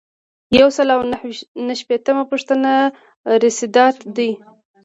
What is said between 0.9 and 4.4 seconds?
او نهه شپیتمه پوښتنه رسیدات دي.